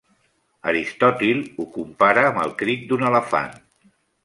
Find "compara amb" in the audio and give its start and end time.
1.77-2.41